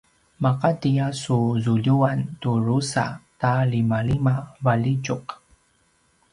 [0.43, 3.05] maqati a su zuljuan tu drusa
[3.39, 4.35] ta limalima
[4.65, 5.25] valjitjuq